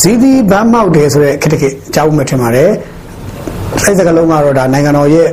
[0.00, 2.70] ဇီးသီးဗန်းမောက်တယ်ဆိုတဲ့ခက်တခက်ကြားဦးမှထင်ပါတယ်
[3.84, 5.28] အဲ့စကလုံးကတော့ဒါနိုင်ငံတော်ရဲ့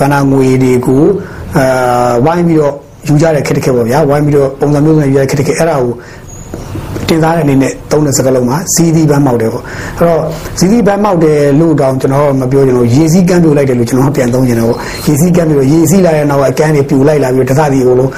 [0.00, 1.04] ဗန္နာငွေတွေကို
[1.56, 2.74] အာဝိုင်းပြီးတော့
[3.08, 5.92] ယူကြတဲ့ခက်တခက်ပေါ့ဗျာဝိုင်းပြီးတော့ပုံစံမျိုးနဲ့ယူရတဲ့ခက်တခက်အဲ့ဒါကို
[7.08, 9.62] တင်စားတဲ့အနေနဲ့သုံးတဲ့စကားလုံးမှာဇီးသီးပန်းမောက်တယ်ပေါ့
[9.98, 10.20] အဲ့တော့
[10.58, 18.10] ဇီးသီးပန်းမောက်တယ်လို့တောင်ကျွန်တော်မပြောချင်ဘူးရေစည်းကမ်းပြိုလိုက်တယ်လို့ကျွန်တော်ပြန်သုံးချင်တယ်ပေါ့ရေစည်းကမ်းပြိုရေစည်းလာတဲ့နောက်အကမ်းတွေပြိုလိုက်လာပြီးတော့တသတိကိုလုံး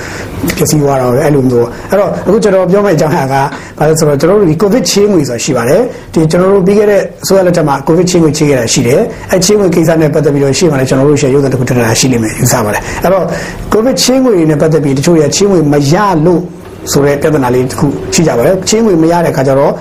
[0.57, 3.35] ပျက်စီးသွားတာပဲအဲ့လိုမျိုးအဲ့တော့အခုကျွန်တော်ပြောမယ့်အကြောင်းအရာက
[3.79, 5.83] ဘာလဲဆိုတော့ကျွန်တော်တို့ဒီကိုဗစ်ချင်းငွေဆိုတာရှိပါတယ်
[6.13, 9.01] ဒီကျွန်တော်တို့ပြီးခဲ့တဲ့အစိုးရလက်ထက်မှာကိုဗစ်ချင်းငွေချေးခဲ့တာရှိတယ်
[9.33, 13.25] အဲ့ချင်းငွေကိစ္စနဲ့ပတ်သက်ပြီးတော့ရှေ့မှာလည်းကျွန်တော်တို့ရှယ်ရုပ်သံတစ်ခုထပ်တာရှိလိမ့်မယ်ယူဆပါတယ်အဲ့တော့
[13.73, 15.95] ကိုဗစ်ချင်းငွေနဲ့ပတ်သက်ပြီးတချို့ရချင်းငွေမရ
[16.27, 16.43] လို့
[16.93, 19.73] ဆိုတဲ့ပြဿနာလေးတစ်ခုရှိကြပါတယ်ချင်းငွေမရတဲ့ခါကျတော့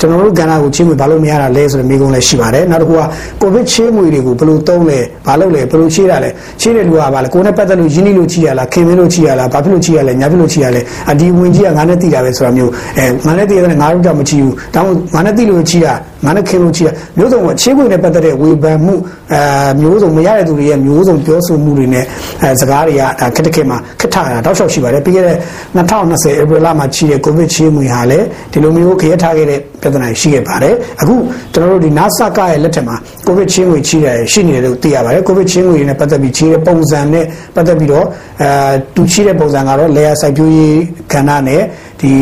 [0.00, 3.00] ကျွန်တော်တို့ကဏ္ဍကိုချင်းငွေဘာလို့မရတာလဲဆိုတဲ့မိကုံးလည်းရှိပါတယ်နောက်တစ်ခုက
[3.40, 15.92] ကိုဗစ်ချင်းငွေတွေကိုဘယ်လိုသုံးလဲဘာလုပ်လဲဘယ်လိုချေးတာလဲချေးတဲ့လူကဘာလဲကိုယ်နဲ့ပတ်သက်လို့ရင်းနှီးလို့ချေးရလားခင်မင်းလို့ချေးရလားဘာဖြစ်လို့ချေးရလဲညာဖြစ်လို့ချေးရလဲအဒီဝင်ကြီးကငါနဲ့တည်တာပဲဆိုတာမျိုးအဲငါနဲ့တည်ရတယ်ငါတို့တော့မချေးဘူးဒါမှမဟုတ်ငါနဲ့တည်လို့ချေးတာ
[16.26, 18.94] ငါနဲ့ခင်လို့ချေးတာမျိုးစုံကချေးငွေနဲ့ပတ်သက်တဲ့ဝေဖန်မှု
[19.32, 19.40] အဲ
[19.80, 22.04] မျိုးစုံမရတဲ့သူတွေရဲ့မျိုးစုံပြောဆိုမှုတွေနဲ့
[22.42, 25.36] အဲစကားတွေကဒါခက်တခက်မှာခက်ထတာတောက်လျှောက်ရှိပါတယ်ပြီးခဲ့တဲ့
[25.76, 31.14] 2020ဧပြီလမှာချီးတဲ့ကိုဗစ်ချေးငွေဟာလည်းဒီလိုမျိုးခရက်ထားခဲ့တဲ့ပြဿနာရှိခဲ့ပါတယ်အခု
[31.52, 32.96] ကျွန်တော်တို့ဒီ NASA ကရဲ့လက်ထက်မှာ
[33.26, 38.06] ကိုဗစ်ချင်းငွေချီးတယ်ရှိနေတယ်လို့သိရပါတယ်ကိုဗစ်ချင်းငွေနဲ့ပတ်သက်ပြီးချီးတဲ့ပုံစံနဲ့ပတ်သက်ပြီးတော့
[38.42, 38.48] အဲ
[38.94, 40.78] သူချီးတဲ့ပုံစံကတော့ layer စိုက်ပျိုးရေး
[41.12, 41.62] ကဏ္ဍနဲ့
[42.04, 42.14] ဒီ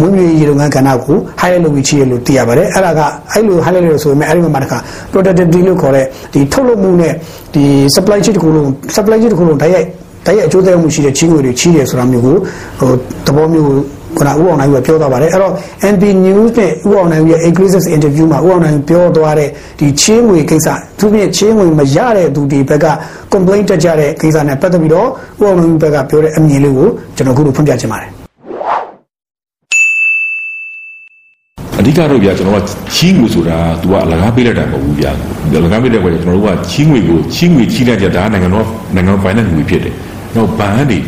[0.00, 3.00] ဝင်းမြေရေလုပ်ငန်းကဏ္ဍကို highlight လုပ်ပြီးချီးရလို့သိရပါတယ်အဲ့ဒါက
[3.32, 4.78] အဲ့လို highlight လို့ဆိုပေမဲ့အဲ့ဒီမှာတခါ
[5.12, 7.12] productivity လို့ခေါ်တဲ့ဒီထုတ်လုပ်မှုနဲ့
[7.54, 9.86] ဒီ supply chain တစ်ခုလုံး supply chain တစ်ခုလုံးတိုက်ရိုက်
[10.26, 12.36] တိုက်ရိုက်အကျိုးသက်ရောက်မှုရှိတဲ့ချီးငွေတွေချီးတယ်ဆိုတာမျိုးကို
[12.78, 12.90] ဟို
[13.26, 13.66] သဘောမျိုး
[14.16, 15.52] ခုနဦးအောင်နိုင်ကပြောသွားပါတယ်အဲ့တော့
[15.92, 22.86] NP News နဲ့ဦးအောင်နိုင်ရဲ့ exclusive interview မှာဦးအောင်နိုင်ပြောသွားတဲ့ဒီချင်းငွေကိစ္စသူပြည့်ချင်းငွေမရတဲ့သူဒီဘက်က
[23.32, 25.08] complaint တက်ကြတဲ့ကိစ္စနဲ့ပတ်သက်ပြီးတော့
[25.40, 28.21] ဦးအောင်နိုင်ဘက်ကပြောတဲ့အမြင်လေးကိုကျွန်တော်ခုလိုဖွင့်ပြချင်ပါတယ်
[31.82, 35.10] အဓိကတော့ဗျာကျွန်တော်ကချီးငွေဆိုတာ तू ကအလကားပေးလိုက်တာမဟုတ်ဘူးဗျာ
[35.58, 39.94] အလကားပေးတဲ့ကွာကျွန်တော်တို့ကချီးငွေကိုချီးငွေချီးလိုက်ကြဒါနိုင်ငံတော်နိုင်ငံတော်ပိုင်းတဲ့ငွေဖြစ်တယ်။
[40.34, 40.98] နောက်ဘဏ်တွေ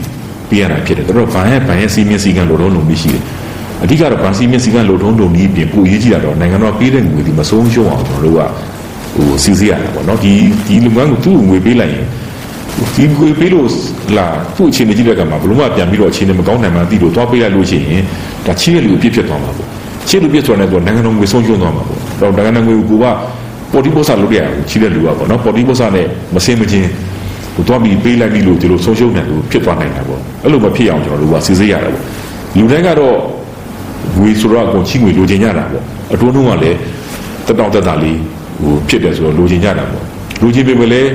[0.48, 3.22] ပေးရတာဖြစ်တယ်။ဒါတော့ဘဏ်ရဲ့ဘဏ်ရဲ့စီမင်းစည်းကမ်းလိုတော့လုံးမရှိတယ်။
[3.82, 8.40] အဓိကတော့ဘဏ်စီမင်းစည်းကမ်းလိုတော့လုံးပြီးပြင်ပို့ရေးကြည့်တာတော့နိုင်ငံတော်ပေးတဲ့ငွေဒီမဆုံးရှုံးအောင်ကျွန်တော်တို့က
[9.14, 10.32] ဟိုစီစီရတာပေါ့နော်ဒီ
[10.66, 12.06] ဒီလုပ်ငန်းကိုသူ့ငွေပေးလိုက်ရင်
[12.94, 13.66] ဒီကိုပေးလို့
[14.16, 14.26] လာ
[14.56, 18.02] သူ့အခြေအနေကြည့်တဲ့အခါမှာဘလို့မှပြန်ပြီးတော့အခြေအနေမကောင်းနိုင်မှန်းသိလို့သွားပေးလိုက်လို့ရှိရင်
[18.46, 19.73] ဒါချီးရလူအပြစ်ဖြစ်သွားမှာပေါ့
[20.08, 23.04] ချီးလူပြစ်သွားတဲ့တော့နိုင်ငံတော်ငွေဆုံးရှုံးသွားမှာပေါ့တော့နိုင်ငံတော်ငွေကိုက
[23.72, 26.88] ပေါ်တီပို့စာလုပ်ရအောင်ချီးတဲ့လူကပေါ့နော်ပေါ်တီပို့စာနဲ့မစင်မချင်း
[27.54, 32.02] ဟိုတော့ပြီးပေးလိုက်ပြီလို့ဒီလိုဆုံးရှုံးတယ်လို့ဖြစ်သွားနိုင်တာပေါ့အဲ့လိုမဖြစ်အောင်ကျွန်တော်တို့ကစီစစ်ရတာပေါ့
[32.58, 33.16] လူတိုင်းကတော့
[34.18, 36.78] ငွေဆိုတော့အကုန်ချီးငွေလိုချင်ကြတာပေါ့အတိုးနှုန်းကလည်း
[37.46, 38.18] တက်တောင့်တက်တာလေး
[38.62, 40.04] ဟိုဖြစ်တယ်ဆိုတော့လိုချင်ကြတာပေါ့
[40.42, 41.08] လိုချင်ပေမဲ့လည်း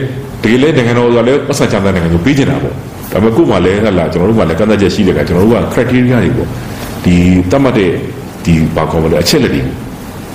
[0.43, 2.73] တကယ်လဲနိုင်ငံတော်ဆိုတာလည်းပတ်စံချမ်းသာနိုင်ငံကိုပေးချင်တာပေါ့
[3.11, 6.47] ဒါပေမဲ့ကို့မှာလည်းဟလာကျွန်တော်တို့ကလည်းကန့်သတ်ချက်ရှိတဲ့ကကျွန်တော်တို့က criteria တွေပေါ့
[7.03, 7.15] ဒီ
[7.51, 7.91] တတ်မှတ်တဲ့
[8.45, 9.61] ဒီဘာကောမလဲအချက်လက်တွေ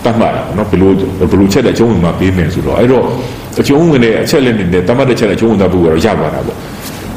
[0.05, 0.91] တတ်မှတ်တာနော်ဘယ်လို
[1.31, 3.05] ဘယ်လိုချက်တဲ့အကျုံးဝင်မှာပေးမယ်ဆိုတော့အဲ့တော့
[3.61, 6.57] အကျုံးဝင်တဲ့အချက်လက်တွေနဲ့တတ်မှတ်တဲ့ချက်လက်အကျုံးဝင်တာဖို့ကတော့ရပါတာပေါ့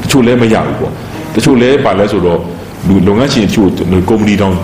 [0.02, 0.92] တချို့လည်းမရဘူးပေါ့
[1.34, 2.38] တချို့လည်းပါလဲဆိုတော့
[2.88, 3.68] လူလုပ်ငန်းရှင်တချို့
[4.08, 4.54] ကုမ္ပဏီတောင်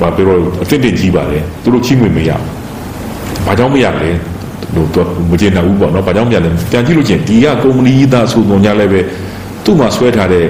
[0.00, 2.30] ဘာပြောတော့အ fit တင်ကြီးပါတယ်သူတို့ချီးငွေမရ
[3.46, 4.10] ဘာကြောင့်မရလဲ
[4.74, 9.00] လို့တော့မကျေနပ်ဘူးပေါ့နော်။ဘာကြောင့်ပြန်လဲ။ပြန်ကြည့်လို့ချင်းဒီကကုမ္ပဏီသားဆိုပုံညာလည်းပဲ
[9.64, 10.44] သူ့မှာဆွဲထားတဲ့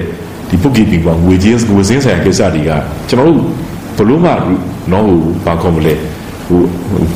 [0.49, 2.71] ဒီ bookkeeping ကငွေချင်းငွေစင်းဆိုင်ကိစ္စတွေက
[3.09, 3.39] ကျွန်တော်တို့
[3.97, 4.31] ဘလို့မှ
[4.91, 5.93] နော်ဟိုဘာကောမလဲ
[6.47, 6.61] ဟို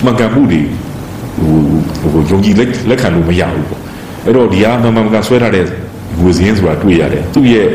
[0.04, 0.62] မှန်ကန်မှုတွေ
[1.40, 1.58] ဟို
[2.14, 3.82] ဟိုယုံကြည်လက်လက်ခံလို့မရဘူးပေါ့။
[4.26, 5.66] အဲ့တော့ဒီကမမှန်မှန်ကန်ဆွဲထားတဲ့
[6.22, 7.68] ငွေစင်းဆိုတာတွေ့ရတယ်။သူ့ရဲ့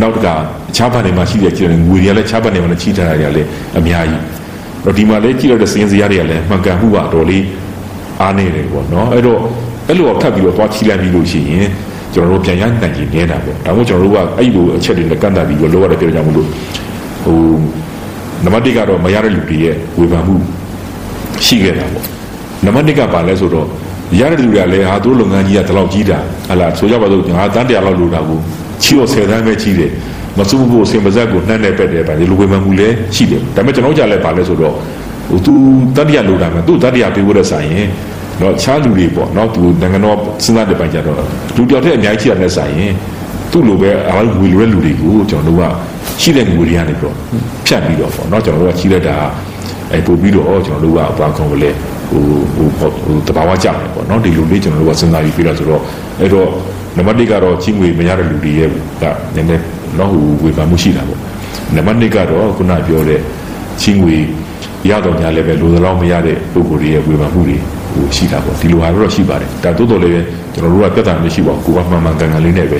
[0.00, 0.26] နောက်တက
[0.70, 4.22] အခြားဘဏ်တွေမှာရှိတဲ့ကျန်ငွေတွေကလည်းခြားဘဏ်တွေမှာလည်းချီးထားတာတွေကလည်းအများကြီး။
[4.84, 7.38] တော့ဒီမှာလည်းကြည့်ရတဲ့စင်းစရာတွေကလည်းမှန်ကန်မှုပါတော့လေ
[8.20, 9.38] အားနေတယ်ပေါ့နော်အဲ့တော့
[9.88, 11.66] အဲ့လိုထပ်ပြီးတော့သွားချီလိုက်ပြီးလို့ရှိရင်
[12.14, 16.46] ကျွန်တော်တို့ပြန်ရနိုင်ကြီးနေတာပေါ့ဒါမှမဟုတ်ကျွန်တော်တို့ကအဲ့လိုအချက်တွေနဲ့ကန့်သတ်ပြီးတော့လောရတဲ့ပြောကြမလို့
[17.24, 17.38] ဟို
[18.44, 20.36] နံပါတ်1ကတော့မရတဲ့လူတွေရဲ့ဝေဖန်မှု
[21.46, 22.06] ရှိခဲ့တာပေါ့
[22.64, 23.66] နံပါတ်2ကဘာလဲဆိုတော့
[24.20, 26.18] ရတဲ့လူတွေကလည်းဟာသူတို့လုပ်ငန်းကြီးကဒီလောက်ကြီးတာ
[26.48, 28.38] ဟလာဆိုကြပါစို့ငါတန်းတရားလောက်လိုတာကို
[28.82, 29.90] ချီတော့10တန်းပဲကြီးတယ်
[30.38, 34.74] မစုဖို့အစင်ပါဇက်ကိုနှမ်းနေပက်တယ်ဗာဒီလိုဝေဖန်မှုလည်းရှိတယ်ဒါပေမဲ့ကျွန်တော်ကြလည်းဗာလဲဆိုတော့
[35.28, 35.52] ဟိုသူ
[35.96, 37.86] တတိယလိုတာမှာသူတတိယပေးဖို့တဲ့ဆိုင်ရင်
[38.40, 41.16] တော့ခြားလူတွေပေါ့နော်သူနိုင်ငံတော်စဉ်းစားတဲ့ပိုင်းကြတော့
[41.56, 42.92] လူတယောက်တည်းအများကြီးရှိရတဲ့ဆိုင်ရင်
[43.54, 45.72] သူ့လိုပဲအားငွေလိုတဲ့လူတွေကိုကျွန်တော်တို့က
[46.20, 47.14] ရှိတဲ့ငွေတွေကနေတော့
[47.66, 49.16] ဖြတ်ပြီးတော့ပေါ့နော်ကျွန်တော်တို့ကကြီးလိုက်တာ
[49.92, 51.70] အဲပို့ပြီးတော့ကျွန်တော်တို့ကဘာကောင်းလဲ
[52.10, 52.22] ဟို
[52.54, 55.82] ဟိုဟိုတဘာဝကြတယ်ပေါ့နော်ဒီလိုလေးကျွန်တော်တို့ကစဉ်းစားပြီးပြတာဆိုတော့
[56.20, 56.48] အဲ့တော့
[56.96, 58.68] နံပါတ်1ကတော့ကြီးငွေမရတဲ့လူတွေရဲ့
[59.02, 59.04] က
[59.34, 59.62] နည်းနည်း
[59.98, 61.20] တော့ဟိုဝေဖန်မှုရှိတာပေါ့
[61.76, 63.20] နံပါတ်2ကတော့ခုနပြောတဲ့
[63.82, 64.16] ကြီးငွေ
[64.90, 67.56] ရတော့ညာလည်းပဲလိုသလောက်မရတဲ့ပုံကိုယ်တွေရဲ့ဝေဖန်မှုတွေ
[67.92, 70.20] ဟိုရှိတာပေါ့ဒီလိုဟာတော့ရှိပါတယ်ဒါတိုးတော်လည်းပဲ
[70.54, 72.78] ကျွန်တော်တို့ကပြဿနာမရှိပါဘူးကိုကမှန်မှန်ကန်ကန်လေးနဲ့ပဲ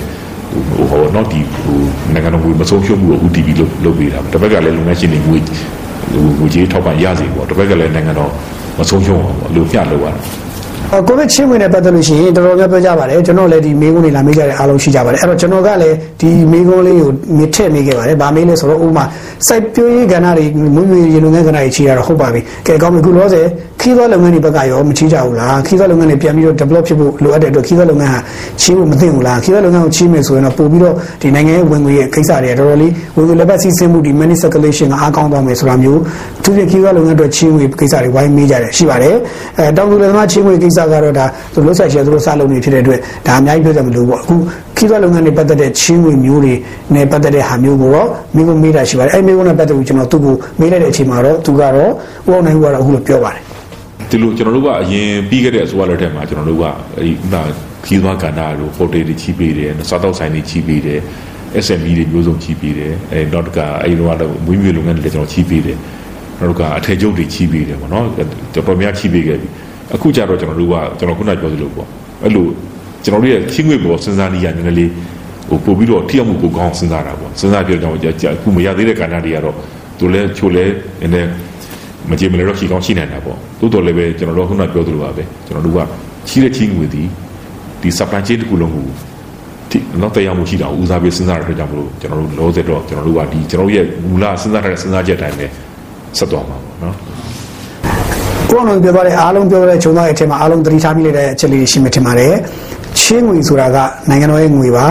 [0.51, 1.79] ဟိုဟောတော့ဒီဟို
[2.15, 8.31] နိုင်ငံတော်ကိုမဆုံးရှုံးမှုကို UTV လို့လုပ်ပေးတာတစ်ဘက်ကလည်းလုံငန်းရှင်တွေငွေဟိုငွေကြီးထောက်ပံ့ရစီပေါ့တစ်ဘက်ကလည်းနိုင်ငံတော်
[8.79, 10.44] မဆုံးရှုံးအောင်ပေါ့လို့ပြလို့ရတာ
[11.09, 19.05] ကိုဗစ်ချင်းဝင်နဲ့ပတ်သက်လို့ရှိရင်တော်တော်များပြောကြပါတယ်ကျွန်တော်လည်းဒီမေးခွန်းတွေလာမေးကြတဲ့အားလုံးရှိကြပါတယ်အဲ့တော့ကျွန်တော်ကလည်းဒီမေးခွန်းလေးကိုမြစ်ထည့်မေးခဲ့ပါတယ်ဗာမေးလဲဆိုတော့ဥပမာ
[19.47, 20.45] စိုက်ပျိုးရေးကဏ္ဍတွေ
[20.75, 23.47] မွေးမြူရေးလုပ်ငန်းကဏ္ဍတွေချီရတော့ဟုတ်ပါပြီကဲကောင်းပြီခုလောဆယ်
[23.81, 28.21] ခီးသောလုပ်ငန်းတွေဘက်ကရောမချီကြဘူးလားခီးသောလုပ်ငန်းတွေပြန်ပြီးတော့ develop ဖြစ်ဖို့လိုအပ်တဲ့အတွက်ခီးသောလုပ်ငန်းဟာ
[28.61, 36.01] ချီးဖို့မသင့်ဘူးလားခီးသောလုပ်ငန်းကိုချီးမယ်ဆိုရင်တော့ပို့ပြီးတော့ဒီနိုင်ငံရဲ့ဝင်ငွေရဲ့ကိစ္စတွေတော်တော်လေးဝင်ငွေလက်ပတ်စီးဆင်းမှုဒီ money circulation ကအားကောင်းသွားမယ်ဆိုတာမျိုး
[36.43, 39.17] သူတို့ခီးသောလုပ်ငန်းအတွက်ချီးငွေကိစ္စတွေဝိုင်းမေးကြတယ်ရှိပါတယ်
[39.59, 44.35] အဲတောင်သူလယ်သမားချီးငွေကိစ္စကတော့ဒါသူလို့ဆက်ရှယ်သူတို့စလုပ်နေဖြစ်တဲ့အတွက်ဒါအများကြီးပြောကြမလို့ပေါ့အခု
[44.77, 46.55] ခီးသောလုပ်ငန်းတွေပတ်သက်တဲ့ချီးငွေမျိုးတွေ
[46.95, 51.87] နဲ့ပတ်သက်တဲ့ဟာမျိုးကိုတော့မိကိုမေးတာရှိပါတယ်အဲမိကိုနဲ့ပတ်သက်ပြီးကျွန်တော်သူ့ကိုမေးလိုက်တဲ့အချိန်မှာတော့သူကတော့ဥ
[52.27, 53.43] အောင်နိုင်ဦးကတော့အခုလိုပြောပါတယ်
[54.11, 56.65] ဒီလိုကျွန်တော်တို့ကအရင်ပြီးခဲ့တဲ့အစိုးရလက်ထက်မှာကျွန်တော်တို့က
[56.99, 57.43] အဲဒီဥနာ
[57.87, 61.01] ခီးသွားကဏ္ဍတို့ဟိုတယ်တွေချီးပေးတယ်စားတောက်ဆိုင်တွေချီးပေးတယ်
[61.67, 65.79] SME တွေမျိုးစုံချီးပေးတယ်အဲနောက်တစ်ခါအဲဒီတော့ကတော့မွေးမြူလုပ်ငန်းတွေလည်းကျွန်တော်ချီးပေးတယ်
[66.41, 69.49] နောက်တစ်ခါအထည်ချုပ်တွေချီးပေးတယ်ပေါ့နော်တော်တော်များချီးပေးခဲ့ပြီ
[69.95, 71.89] အခုကျတော့ကျွန်တော်တို့ကကျွန်တော်ခုနပြောသလိုပေါ့
[72.23, 72.47] အဲ့လို
[73.05, 74.91] ကျွန်တော်တို့ရဲ့ချင်းငွေပေါ်စဉ်းစားနေရနည်းနည်းလေး
[75.49, 77.95] ဟိုပို့ပြီးတော့ထိရောက်မှုကိုကောင်းစဉ်းစားတာပေါ့စဉ်းစားပြောတော့
[78.35, 79.57] အခုမရသေးတဲ့ကဏ္ဍတွေကတော့
[79.99, 80.65] သူလည်းချိုလဲ
[81.01, 81.29] နည်းနည်း
[82.11, 85.79] မကြည့်မလဲတော့ခီကောင်းရှိနေတာပေါ့တိုးတော်လည်းပဲကျွန်တော်တို့ခုနပြောသလိုပါပဲကျွန်တော်တို့က
[86.29, 87.03] ချီးတဲ့ချင်းငွေဒီ
[87.81, 88.87] ဒီ supply chain တစ်ခုလုံးကို
[89.71, 95.47] ဒီတော့တရားမှုရှိတာဦးစားပေးစဉ်းစားရတဲ့ကြောင့်မလို့ကျွန်တော်တို့လောဆယ်တော့ကျွန်တော်တို့ကဒီကျွန်တော်ရဲ့မူလစဉ်းစားထားတဲ့စဉ်းစားချက်တိုင်းပဲ
[96.19, 96.97] ဆက်သွားမှာပေါ့နော်
[98.55, 102.35] ကိုအောင်ပြောသွားတဲ့အားလုံးပြောတဲ့ခြုံသားရဲ့အထက်မှာအားလုံးသတိထားမိလိုက်တဲ့အချက်လေးတွေရှိမှထင်ပါတယ်
[103.01, 103.77] ချင်းငွေဆိုတာက
[104.09, 104.87] နိုင်ငံတော်ရဲ့ငွေပါ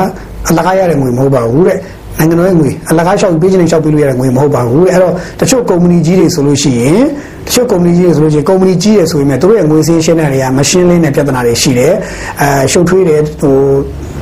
[0.50, 1.78] အလကားရတဲ့ငွေမဟုတ်ပါဘူးတဲ့
[2.20, 7.00] နိုင်ငံတော်ရဲ့ငွေအလကားလျှောက်ပေးခြင်းနဲ့လျှောက်ပေးလို့ရတဲ့ငွေမဟုတ်ပါဘူးအဲ့တော့တချို့ကုမ္ပဏီကြီးတွေဆိုလို့ရှိရင်
[7.48, 11.94] တချို့ကုမ္ပဏီကြီးတွေဆိုလို့ရှိရင်ကုမ္ပဏီကြီးတွေဆိုရင်လည်းတို့ရဲ့ငွေစင်းရှင်းတဲ့တွေကမရှင်းလင်းတဲ့ပြဿနာတွေရှိတယ်
[12.42, 13.56] အဲရှုပ်ထွေးတယ်ဟို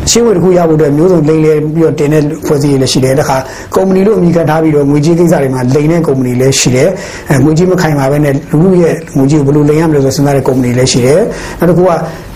[0.09, 3.37] ရှင်းဝေတစ်ခုရဖို့အတွက်မျိုးစုံလိမ့်လဲပြီးတော့တင်တဲ့ဖွဲ့စည်းရလည်းရှိတယ်တခါ
[3.75, 6.89] ကုမ္ပဏီလို့အမိခံထားပြီးတော့ငွေကြီးကိစ္စတွေမှာလိမ့်တဲ့ကုမ္ပဏီလည်းရှိတယ်
[7.29, 11.21] အဲငွေကြီးမခိုင်ပါပဲနဲ့လူလူရဲ့ငွေကြီးကိုဘယ်လိုလိမ့်ရမလဲဆိုစဉ်းစားတဲ့ကုမ္ပဏီလည်းရှိတယ်
[11.59, 11.89] နောက်တစ်ခုက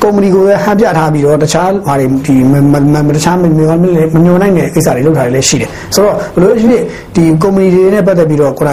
[0.04, 3.86] ကုမ္ပဏီကိုလည်းဟန်ပြထားပြီးတော့တခြားဟာတွေဒီမတခြားမမျောမ
[4.26, 6.84] မျောနိုင်တဲ့ကိစ္စတွေလုပ်ထားတယ်လည်းရှိတယ်ဆိုတော့ဘယ်လိုဖြစ်
[7.16, 8.70] ဒီကုမ္ပဏီတွေနဲ့ပတ်သက်ပြီးတော့ခုန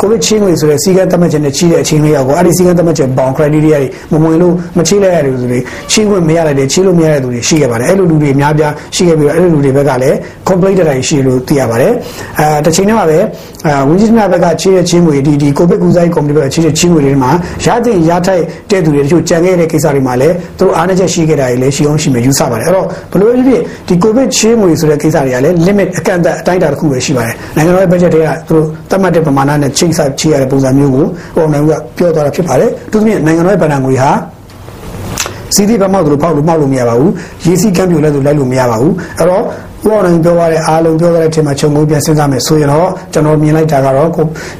[0.00, 3.78] ကိုဗစ်ချင်းငွေဆိုတဲ့စီကံသတ်မှတ်ချက်နဲ့ချီးတဲ့အချင်းလေးရောက်ကိုအဲ့ဒီစီကံသတ်မှတ်ချက်ဘောင် criteria
[4.10, 5.60] တွေမဝင်လို့မချီးလိုက်ရတယ်ဆိုတွေ
[5.90, 10.16] ချီးခွင့်မရလိုက်တဲ့ချီးလို့မရတဲ့သူတွေရှိခဲ့ပါတယ်အဲ့လိုလူတွေအများပြားရှိခဲ့ပြီးတော့အဲ့လိုလူတွေဘက်ကလည်း
[10.48, 11.92] complaint တိုင်းရှိလို့သိရပါတယ်
[12.38, 13.18] အဲတစ်ချိန်တည်းမှာပဲ
[13.66, 17.30] အဲဝန်ကြီးဌာနဘက်ကချီးတဲ့ချင်းငွေဒီဒီကိုဗစ်ကူဆိုင်ကော်မတီဘက်ကချီးတဲ့ချင်းငွေတွေမှာ
[17.64, 31.06] ရတဲ့ရထိုက်တဲ့သူတွေတချို့ကြံခဲ့တဲ့ကိစ္စတွေမှာလည်းသူတို့အားနည်းချက်ရှိခဲ့တာတွေလည်းရှိအောင်ရှိမယ်ယူဆပါတယ်အဲ့တော့ဘယ်လိုဖြစ်ဖြစ်ဒီကိုဗစ်ချင်းငွေဆိုတဲ့ကိစ္စတွေကလည်း limit အကန့်အသတ်အတိုင်းအတာတစ်ခုပဲရှိပါတယ်နိုင်ငံတော်ရဲ့ budget တွေကသူတို့သတ်မှတ်တဲ့ပမာဏနဲ့ချိန်ဆချီရတဲ့ပုံစံမျိုးကို
[31.36, 34.10] ဟိုနိုင်ကပြောသွားတာဖြစ်ပါတယ်သူတို့နိုင်ငံတော်ရဲ့ဗဏ္ဍာငွေဟာ
[35.54, 37.12] စီးသီးပမောက်သူတို့ဖောက်လို့မောက်လို့မရပါဘူး
[37.46, 39.42] ရေစီးကမ်းပြိုလဲသူလိုက်လို့မရပါဘူးအဲ့တော့
[39.86, 44.08] ဥအောင်နိုင်ပြောရတဲ့အားလုံးပြောရတဲ့အချိန်မှာခြုံငုံပြန်စဉ်းစားမယ်ဆိုရင်တော့ကျွန်တော်မြင်လိုက်တာကတော့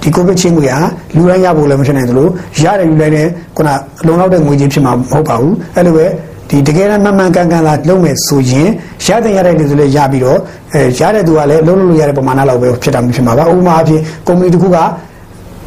[0.03, 0.81] ဒီကိုဗစ်ချင်းငွေဟာ
[1.17, 2.29] လူတိုင်းရဖို့လည်းမဖြစ်နိုင်သလို
[2.63, 3.69] ရတယ်လူတိုင်းလည်းခုန
[4.07, 6.07] လုံလောက်တဲ့ငွေကြီးဖြစ်မှာမဟုတ်ပါဘူးအဲ့လိုပဲ
[6.51, 8.69] ဒီတကယ်တမ်းမှန်မှန်ကန်ကန်သာလုပ်မယ်ဆိုရင်
[9.07, 10.39] ရတဲ့ရတဲ့လူတွေလည်းရပြီးတော့
[10.75, 14.79] အဲရတဲ့သူကလည်းလုံးလုံးလို့ရတဲ့ပမာဏလောက်ပဲဖြစ်တာမျိုးဖြစ်မှာပါဥပမာအဖြစ်ကုမ္ပဏီတစ်ခုက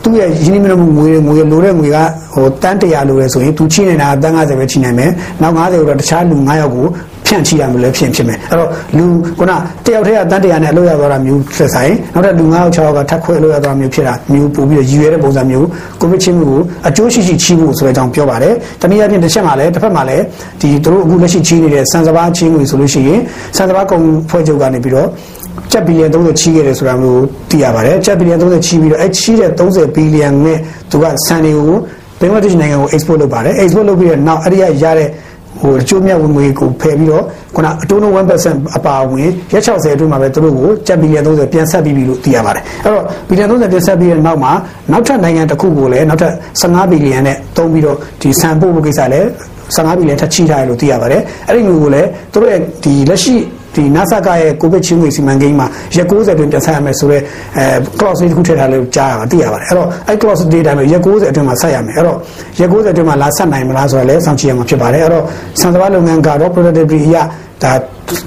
[0.03, 1.97] သူ့ရဲ့ရင်းနှီးမြှုပ်နှံမှုငွေငွေလိုတဲ့ငွေက
[2.33, 5.11] ဟိုတန်း100လိုရဲဆိုရင်သူချိနေတာတန်း90ပဲချိနိုင်မယ်
[5.41, 6.85] နောက်90ကိုတော့တခြားလူ9ယောက်ကို
[7.29, 9.05] ဖြန့်ချိရမလို့ဖြစ်ဖြစ်မယ်အဲ့တော့လူ
[9.39, 9.51] ခုန
[9.85, 15.67] တယောက်တည်းကတန်း100နဲ့အလုပ်ရသွားတာမျိုးဆက်ဆိုင်နောက်ထပ်လူ9ယောက်6ယောက်ကထပ်ခွဲအလုပ်ရသွားမျိုးဖြစ်တာမျိုးပို့ပြီးတော့ရည်ရွယ်တဲ့ပုံစံမျိုး
[16.01, 20.23] ကိုဗစ်ချင်းမှုကိုအကျိုးရှိရှိချိဖို့ဆိုတဲ့အကြောင်းပြောပါတယ်တနည်းအားဖြင့်တစ်ချက်မှလည်းတစ်ဖက်မှလည်း
[20.61, 23.19] ဒီသူတို့အခုလက်ရှိချိနေတဲ့စံစဘာချင်းငွေဆိုလို့ရှိရင်
[23.57, 25.07] စံစဘာကုံဖွဲ့ချုပ်ကနေပြီးတော့
[25.71, 30.57] ကျပ်ဘီလီယံ30ချီးခဲ့တယ်ဆိုတာမျိုးသိရပါတယ်ကျပ်ဘီလီယံ30ချီးပြီးတော့အဲချီးတဲ့30ဘီလီယံနဲ့
[30.91, 31.77] သူကဆန်တွေကို
[32.19, 35.09] ဘင်္ဂလားဒေ့ရှ်နိုင်ငံကို export လုပ်ပါတယ် export လုပ်ပြီးတော့နောက်အဲ့ဒီရရတဲ့
[35.61, 37.23] ဟိုအကျိုးမြတ်ဝင်ငွေကိုဖယ်ပြီးတော့
[37.55, 44.51] ခုနအတိုးနှုန်း1%အပါအဝင်ရက်60အတွင်းမှာပဲသူတို့ကိုကျပ်ဘီလီယံ30ပြန်ဆက်ပြီးပြီလို့သိရပါတယ်အဲ့တော့ဘီလီယံ30ပြန်ဆက်ပြီးတဲ့နောက်မှာ
[44.91, 49.27] နောက်ထပ်နိုင်ငံတစ်ခုကိုလည်းနောက်ထပ်15ဘီလီယံနဲ့သုံးပြီးတော့ဒီဆန်ပို့ဖို့ကိစ္စလည်း
[49.75, 53.35] 15ဘီလီယံထပ်ချိထားတယ်လို့သိရပါတယ်အဲ့ဒီငွေကိုလည်းသူတို့ရဲ့ဒီလက်ရှိ
[53.79, 57.21] ဒီ NASA ကရဲ့ကိုဗစ်ချင်းငွေစီမံကိန်းမှာရက်60အတွင်းပြန်ဆက်ရမယ်ဆိုတော့
[57.57, 57.65] အဲ
[57.99, 62.17] clause လေးတစ်ခုထည့်ထားလို့ကြားရမှာသိရပါတယ်အဲ့တော့အဲ့ clause လေးတိုင်းမှာရက်60အတွင်းမှာဆက်ရမယ်အဲ့တော့
[62.59, 65.23] ရက်60အတွင်းမှာလာဆက်နိုင်မလားဆိုတာလည်းစောင့်ကြည့်ရမှာဖြစ်ပါတယ်အဲ့တော့
[65.61, 67.17] စံစဘာလုပ်ငန်းကတော့ productivity အရ
[67.63, 67.71] ဒါ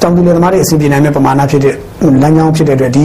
[0.03, 1.75] တောင်သူလယ်သမားတွေအစီအပြေနိုင်မဲ့ပမာဏဖြစ်တဲ့
[2.23, 3.05] လမ်းကြောင်းဖြစ်တဲ့အတွက်ဒီ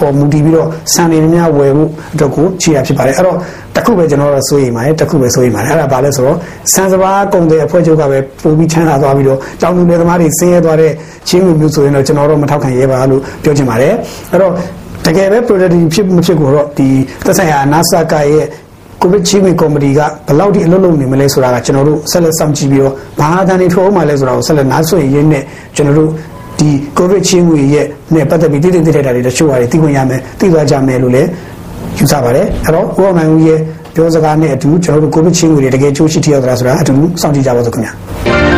[0.00, 3.36] ပေါ်မူတည်ပြီးတော့စံနေများဝယ်ဖို့အတွက်ကိုခြေရဖြစ်ပါတယ်အဲ့တော့
[3.76, 6.36] တခုပဲကျွန်တော်တို့စိုးရိမ်ပါတယ်တခုပဲစိုးရိမ်ပါတယ်အဲ့ဒါဘာလဲဆိုတော့
[6.74, 10.92] စံစဘာကုံတဲ့အဖွဲ့ချုပ်ကပဲပို့ပြီးချမ်းသာသွားပြီးတော့တောင်သူလယ်သမားတွေဆင်းရဲသွားတဲ့
[11.28, 13.94] ချင်းမျိုးမျိုးဆိုရင်တော့ကျွန်တော်တို့မထောက်ခံရဲပါလို့ပြောချင်ပါတယ်
[14.32, 14.52] အဲ့တော့
[15.06, 16.88] တကယ်ပဲ productive ဖြစ်မဖြစ်ကိုတော့ဒီ
[17.26, 18.46] သက်ဆိုင်ရာ NASA ကရဲ့
[19.02, 25.42] ကိုဗစ်ချင်းမီကော်မတီကဘယ်လောက်ထိအလုပ်လုပ်နေမလဲဆိုတာကကျွန်တော်တို့ဆက်လက်စောင့်ကြည့်ပြီးတော့ဘာသာတန်တွေထိုးမှလဲဆိုတာကိုဆက်လက်နားဆွင့်ရင်းနဲ့
[25.76, 26.10] ကျွန်တော်တို့
[26.58, 31.28] ဒီကိုဗစ်ချင်းငွေရဲ့နဲ့ပတ်သက်ပြီးတည်တည်တည်တာတွေတချို့ဟာတွေသိခွင့်ရမယ်သိသွားကြမယ်လို့လည်း
[31.98, 33.58] ယူဆပါတယ်အဲ့တော့ဦးအောင်နိုင်ဦးရဲ့
[33.94, 38.57] ပြောစကားနဲ့အတူကျွန်တော်တို့ကိုဗစ်ချင်းငွေတွေတကယ်ချိုးရှိထရောက်သလားဆိုတာအတူတူစောင့်ကြည့်ကြပါစို့ခင်ဗျာ